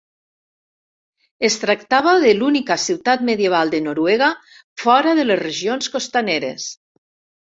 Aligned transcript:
Es 1.49 1.57
tractava 1.63 2.13
de 2.23 2.31
l'única 2.37 2.77
ciutat 2.85 3.21
medieval 3.29 3.73
de 3.75 3.81
Noruega 3.89 4.29
fora 4.85 5.13
de 5.21 5.27
les 5.33 5.41
regions 5.43 5.91
costaneres. 5.97 6.67